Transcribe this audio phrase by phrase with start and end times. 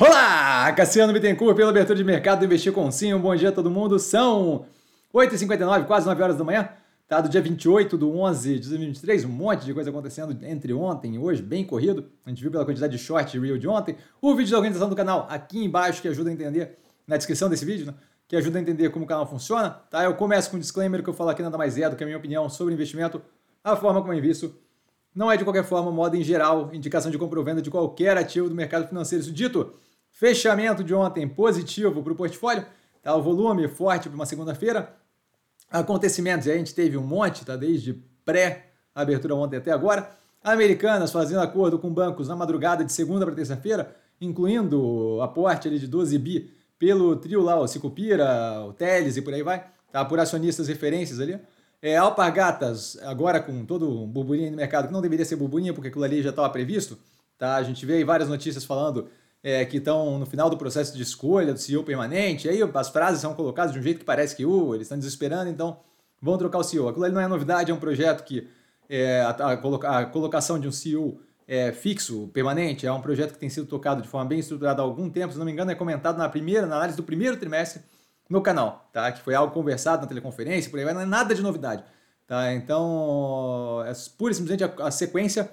[0.00, 3.12] Olá, Cassiano Bittencourt pela abertura de mercado do Investir com Sim.
[3.12, 3.98] Um bom dia a todo mundo.
[3.98, 4.64] São
[5.14, 6.70] 8h59, quase 9 horas da manhã.
[7.06, 11.16] Tá, do dia 28 do 11 de 2023, um monte de coisa acontecendo entre ontem
[11.16, 12.06] e hoje, bem corrido.
[12.24, 13.94] A gente viu pela quantidade de short reel de ontem.
[14.22, 17.66] O vídeo da organização do canal aqui embaixo que ajuda a entender, na descrição desse
[17.66, 17.94] vídeo, né?
[18.26, 19.68] que ajuda a entender como o canal funciona.
[19.90, 20.04] Tá?
[20.04, 22.06] Eu começo com um disclaimer que eu falo aqui nada mais é do que a
[22.06, 23.20] minha opinião sobre investimento,
[23.62, 24.54] a forma como eu invisto.
[25.14, 28.16] Não é de qualquer forma, modo em geral, indicação de compra ou venda de qualquer
[28.16, 29.22] ativo do mercado financeiro.
[29.22, 29.74] Isso dito,
[30.20, 32.66] fechamento de ontem positivo para o portfólio,
[33.02, 33.16] tá?
[33.16, 34.94] o volume forte para uma segunda-feira.
[35.70, 37.56] Acontecimentos, a gente teve um monte, tá?
[37.56, 40.10] desde pré-abertura ontem até agora.
[40.44, 45.86] Americanas fazendo acordo com bancos na madrugada de segunda para terça-feira, incluindo aporte ali de
[45.86, 50.04] 12 bi pelo trio lá, o Cicupira, o Teles e por aí vai, tá?
[50.04, 51.38] por acionistas referências ali.
[51.80, 55.88] É, Alpargatas, agora com todo um burburinho no mercado, que não deveria ser burburinho, porque
[55.88, 56.98] aquilo ali já estava previsto,
[57.38, 57.56] tá?
[57.56, 59.08] A gente vê aí várias notícias falando
[59.42, 63.20] é, que estão no final do processo de escolha do CEO permanente, aí as frases
[63.20, 65.80] são colocadas de um jeito que parece que uh, eles estão desesperando, então
[66.20, 66.88] vão trocar o CEO.
[66.88, 68.46] Aquilo ali não é novidade, é um projeto que
[68.88, 73.48] é, a, a, colocação de um CEO é, fixo, permanente, é um projeto que tem
[73.48, 76.18] sido tocado de forma bem estruturada há algum tempo, se não me engano, é comentado
[76.18, 77.82] na primeira, na análise do primeiro trimestre
[78.28, 79.10] no canal, tá?
[79.10, 81.82] Que foi algo conversado na teleconferência, por aí vai, não é nada de novidade,
[82.26, 82.52] tá?
[82.52, 85.50] Então, é pura e simplesmente a, a sequência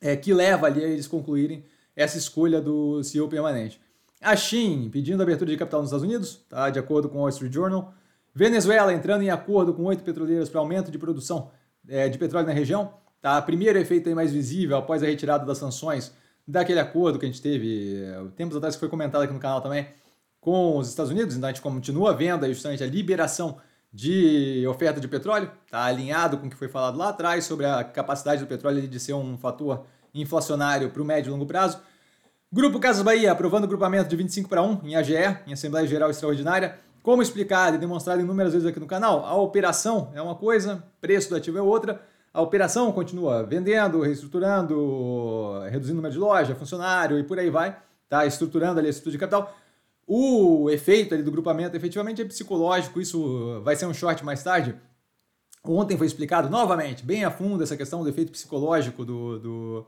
[0.00, 1.64] é, que leva ali a eles concluírem
[1.96, 3.80] essa escolha do CEO permanente.
[4.20, 6.70] A Shin pedindo abertura de capital nos Estados Unidos, tá?
[6.70, 7.92] De acordo com o Wall Street Journal.
[8.34, 11.50] Venezuela entrando em acordo com oito petroleiros para aumento de produção
[11.88, 12.94] é, de petróleo na região.
[13.20, 13.40] Tá?
[13.40, 16.12] Primeiro efeito aí mais visível após a retirada das sanções
[16.46, 19.60] daquele acordo que a gente teve é, tempos atrás, que foi comentado aqui no canal
[19.60, 19.86] também,
[20.40, 21.36] com os Estados Unidos.
[21.36, 23.58] Então a gente continua vendo justamente a liberação
[23.92, 27.84] de oferta de petróleo, tá alinhado com o que foi falado lá atrás sobre a
[27.84, 31.80] capacidade do petróleo de ser um fator inflacionário para o médio e longo prazo.
[32.52, 36.10] Grupo Casas Bahia aprovando o grupamento de 25 para 1 em AGE, em Assembleia Geral
[36.10, 36.78] Extraordinária.
[37.02, 41.28] Como explicado e demonstrado inúmeras vezes aqui no canal, a operação é uma coisa, preço
[41.28, 42.00] do ativo é outra.
[42.32, 47.76] A operação continua vendendo, reestruturando, reduzindo o número de loja, funcionário e por aí vai,
[48.08, 48.24] tá?
[48.24, 49.54] Estruturando ali a estrutura de capital.
[50.06, 54.74] O efeito ali do grupamento efetivamente é psicológico, isso vai ser um short mais tarde.
[55.62, 59.86] Ontem foi explicado novamente, bem a fundo, essa questão do efeito psicológico do, do,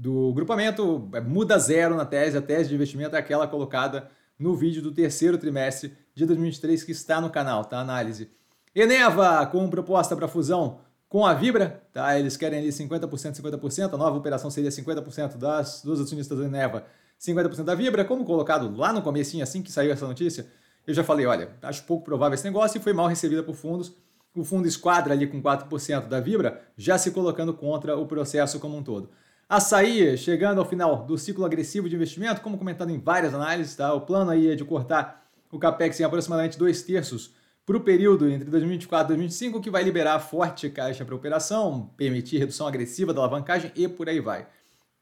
[0.00, 1.10] do grupamento.
[1.12, 4.90] É, muda zero na tese, a tese de investimento é aquela colocada no vídeo do
[4.90, 7.78] terceiro trimestre de 2023 que está no canal, tá?
[7.78, 8.30] Análise.
[8.74, 12.18] Eneva com proposta para fusão com a Vibra, tá?
[12.18, 16.86] Eles querem ali 50%, 50%, a nova operação seria 50% das duas acionistas da Eneva,
[17.20, 20.46] 50% da Vibra, como colocado lá no comecinho, assim que saiu essa notícia,
[20.86, 23.92] eu já falei, olha, acho pouco provável esse negócio e foi mal recebida por fundos.
[24.34, 28.76] O fundo esquadra ali com 4% da Vibra, já se colocando contra o processo como
[28.76, 29.10] um todo.
[29.50, 33.92] Açaí, chegando ao final do ciclo agressivo de investimento, como comentado em várias análises, tá?
[33.92, 37.34] o plano aí é de cortar o CAPEX em aproximadamente dois terços
[37.66, 42.38] para o período entre 2024 e 2025, que vai liberar forte caixa para operação, permitir
[42.38, 44.46] redução agressiva da alavancagem e por aí vai.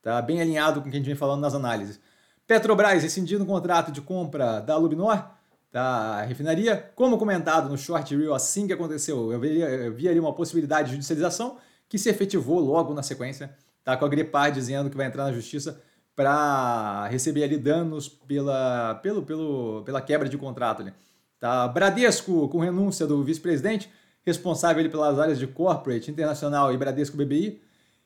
[0.01, 2.01] Tá bem alinhado com o que a gente vem falando nas análises.
[2.47, 5.29] Petrobras rescindindo o contrato de compra da Lubinor,
[5.71, 6.91] da refinaria.
[6.95, 10.89] Como comentado no short reel, assim que aconteceu, eu vi, eu vi ali uma possibilidade
[10.89, 13.55] de judicialização que se efetivou logo na sequência,
[13.89, 13.97] tá?
[13.97, 15.81] com a Grepar dizendo que vai entrar na justiça
[16.15, 20.83] para receber ali danos pela, pelo, pelo, pela quebra de contrato.
[20.83, 20.93] Ali.
[21.41, 21.67] Tá?
[21.67, 23.89] Bradesco, com renúncia do vice-presidente,
[24.27, 27.63] responsável ele pelas áreas de corporate, internacional e Bradesco BBI.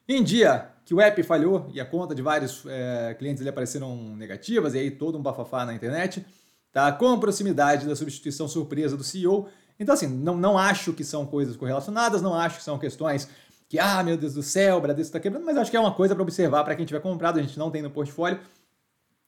[0.07, 4.15] Em dia que o app falhou e a conta de vários é, clientes ali apareceram
[4.15, 6.25] negativas, e aí todo um bafafá na internet,
[6.71, 6.93] tá?
[6.93, 9.49] com proximidade da substituição surpresa do CEO.
[9.77, 13.27] Então, assim, não, não acho que são coisas correlacionadas, não acho que são questões
[13.73, 15.95] que, ah, meu Deus do céu, o Bradesco está quebrando, mas acho que é uma
[15.95, 18.39] coisa para observar para quem tiver comprado, a gente não tem no portfólio.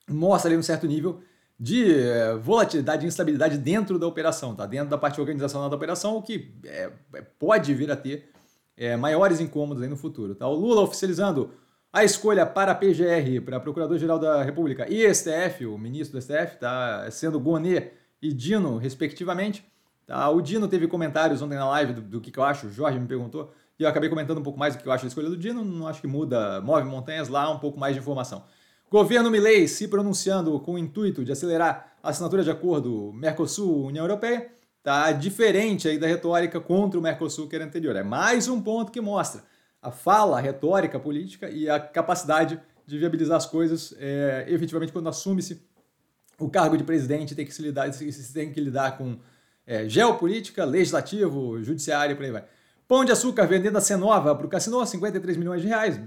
[0.08, 1.20] Mostra ali um certo nível
[1.60, 4.68] de eh, volatilidade e instabilidade dentro da operação, tá?
[4.68, 6.92] dentro da parte organizacional da operação, o que é,
[7.40, 8.30] pode vir a ter
[8.78, 10.36] é, maiores incômodos aí no futuro.
[10.36, 10.48] Tá?
[10.48, 11.50] O Lula oficializando
[11.92, 16.58] a escolha para a PGR, para Procurador-Geral da República e STF, o ministro do STF,
[16.60, 17.10] tá?
[17.10, 19.66] sendo Gonet e Dino, respectivamente.
[20.06, 20.30] Tá?
[20.30, 23.00] O Dino teve comentários ontem na live do, do que, que eu acho, o Jorge
[23.00, 25.30] me perguntou, e eu acabei comentando um pouco mais do que eu acho da escolha
[25.30, 28.44] do Dino, não acho que muda, move montanhas lá, um pouco mais de informação.
[28.90, 34.52] Governo Milei se pronunciando com o intuito de acelerar a assinatura de acordo Mercosul-União Europeia,
[34.84, 37.96] tá diferente aí da retórica contra o Mercosul que era anterior.
[37.96, 39.44] É mais um ponto que mostra
[39.82, 45.10] a fala, a retórica política e a capacidade de viabilizar as coisas é, efetivamente quando
[45.10, 45.62] assume-se
[46.40, 47.90] o cargo de presidente tem que se lidar,
[48.34, 49.18] tem que lidar com
[49.66, 52.46] é, geopolítica, legislativo, judiciário e por aí vai.
[52.88, 56.00] Pão de açúcar vendendo a Cenova para o Cassino, 53 milhões de reais,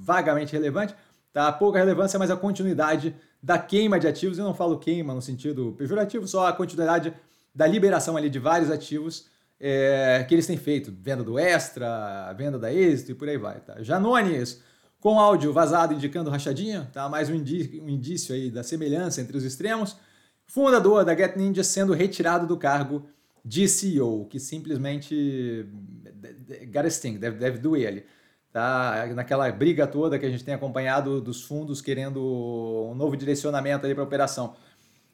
[0.00, 0.94] vagamente relevante.
[1.32, 1.52] Tá?
[1.52, 5.74] Pouca relevância, mas a continuidade da queima de ativos, eu não falo queima no sentido
[5.78, 7.14] pejorativo, só a continuidade
[7.54, 9.28] da liberação ali de vários ativos
[9.60, 13.60] é, que eles têm feito, venda do Extra, venda da Êxito e por aí vai.
[13.60, 13.82] Tá?
[13.82, 14.62] Janones,
[14.98, 17.08] com áudio vazado indicando rachadinha, tá?
[17.08, 19.96] mais um indício, um indício aí da semelhança entre os extremos.
[20.46, 23.06] Fundador da Get Ninja sendo retirado do cargo
[23.44, 25.66] de CEO, que simplesmente
[26.72, 28.04] got sting, deve, deve doer ali.
[28.52, 29.06] Tá?
[29.14, 32.20] Naquela briga toda que a gente tem acompanhado dos fundos querendo
[32.90, 34.54] um novo direcionamento ali para a operação.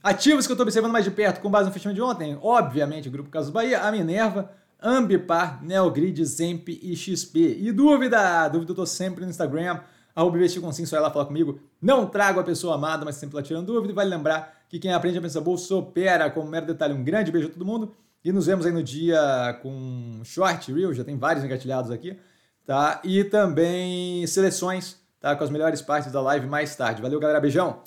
[0.03, 3.09] Ativos que eu estou observando mais de perto com base no fechamento de ontem, obviamente
[3.09, 4.51] o Grupo Casos Bahia, a Minerva,
[4.81, 7.59] Ambipar, Neogrid, Zemp e XP.
[7.61, 8.49] E dúvida?
[8.49, 9.81] Dúvida eu estou sempre no Instagram,
[10.15, 11.59] arroba investir com sim, só lá falar comigo.
[11.81, 13.93] Não trago a pessoa amada, mas sempre lá tirando dúvida.
[13.93, 16.95] E vale lembrar que quem aprende a pensar bolsa opera como mero detalhe.
[16.95, 20.93] Um grande beijo a todo mundo e nos vemos aí no dia com short, reel,
[20.93, 22.19] já tem vários engatilhados aqui,
[22.65, 23.01] tá?
[23.05, 25.37] E também seleções, tá?
[25.37, 27.01] Com as melhores partes da live mais tarde.
[27.01, 27.83] Valeu, galera, beijão!